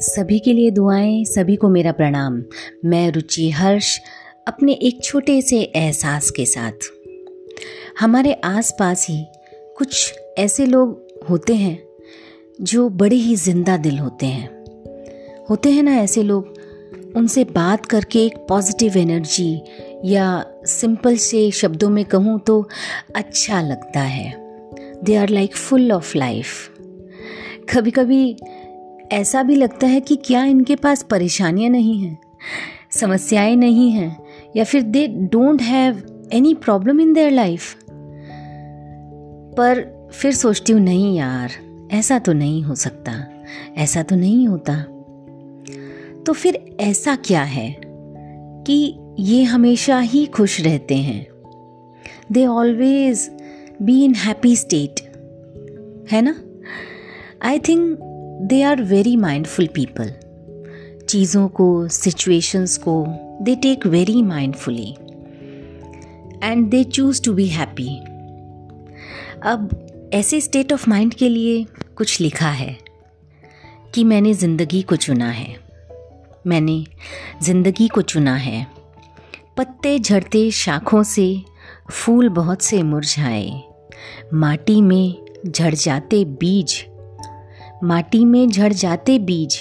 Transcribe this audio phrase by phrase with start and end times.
[0.00, 2.42] सभी के लिए दुआएँ, सभी को मेरा प्रणाम।
[2.84, 4.00] मैं रुचि हर्ष,
[4.48, 6.90] अपने एक छोटे से एहसास के साथ।
[8.00, 9.26] हमारे आसपास ही
[9.76, 11.82] कुछ ऐसे लोग होते हैं
[12.60, 14.48] जो बड़े ही ज़िंदा दिल होते हैं।
[15.50, 16.54] होते हैं ना ऐसे लोग,
[17.16, 19.62] उनसे बात करके एक पॉजिटिव एनर्जी
[20.04, 22.68] या सिंपल से शब्दों में कहूँ तो
[23.16, 24.32] अच्छा लगता है।
[25.04, 26.70] They are like full of life
[27.74, 28.36] कभी कभी
[29.12, 32.18] ऐसा भी लगता है कि क्या इनके पास परेशानियाँ नहीं हैं,
[32.90, 34.24] समस्याएँ नहीं हैं,
[34.56, 37.74] या फिर they don't have any problem in their life
[39.54, 41.50] पर फिर सोचती हूँ, नहीं यार,
[41.92, 43.24] ऐसा तो नहीं हो सकता,
[43.76, 44.82] ऐसा तो नहीं होता।
[46.26, 47.76] तो फिर ऐसा क्या है
[48.66, 51.26] कि ये हमेशा ही खुश रहते हैं?
[52.32, 53.30] They always
[53.82, 55.00] be in happy state
[56.10, 56.34] है ना?
[57.42, 58.07] I think
[58.40, 60.12] they are very mindful people
[61.08, 63.04] चीज़ों को सिचुएशंस को
[63.42, 64.90] they take very mindfully
[66.42, 67.96] and they choose to be happy
[69.42, 69.68] अब
[70.14, 71.66] ऐसे स्टेट ऑफ़ माइंड के लिए
[71.96, 72.78] कुछ लिखा है
[73.94, 75.56] कि मैंने ज़िंदगी को चुना है।
[76.46, 76.86] मैंने
[77.42, 78.66] ज़िंदगी को चुना है।
[79.56, 81.42] पत्ते झड़ते शाखों से,
[81.90, 83.62] फूल बहुत से मुरझाए।
[84.34, 85.14] माटी में
[85.46, 86.86] झड़ जाते बीज
[87.84, 89.56] माटी में झड़ जाते बीज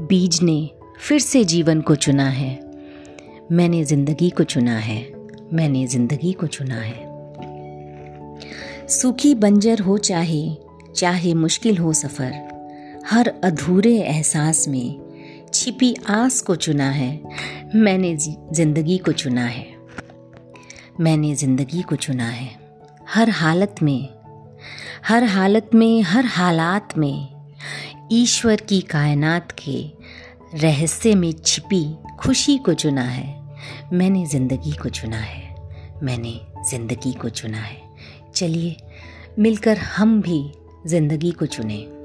[0.00, 2.58] बीज ने फिर से जीवन को चुना है।
[3.52, 4.98] मैंने ज़िंदगी को चुना है,
[5.52, 7.08] मैंने ज़िंदगी को चुना है।
[8.90, 10.42] सूखी बंजर हो चाहे
[10.96, 12.32] चाहे मुश्किल हो सफ़र,
[13.06, 17.20] हर अधूरे एहसास में छिपी आस को चुना है।
[17.74, 19.66] मैंने ज़िंदगी को चुना है,
[21.00, 22.50] मैंने ज़िंदगी को चुना है।
[23.08, 24.08] हर हालत में,
[25.08, 27.39] हर हालत में, हर हालात में
[28.12, 29.92] ईश्वर की कायनात के
[30.54, 33.56] रहस्य में छिपी खुशी को चुना है।
[33.92, 35.54] मैंने ज़िंदगी को चुना है।
[36.02, 36.40] मैंने
[36.70, 37.82] ज़िंदगी को चुना है।
[38.34, 38.76] चलिए,
[39.38, 40.52] मिलकर हम भी
[40.86, 41.99] ज़िंदगी को चुनें।